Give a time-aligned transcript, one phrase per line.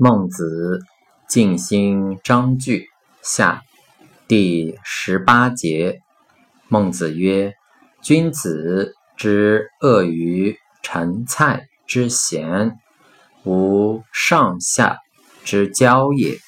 [0.00, 0.78] 孟子
[1.28, 2.82] 《静心章句》
[3.20, 3.62] 下
[4.28, 5.98] 第十八节，
[6.68, 7.54] 孟子曰
[8.00, 12.76] ：“君子之恶于陈蔡之贤，
[13.42, 14.98] 无上下
[15.42, 16.38] 之交也。”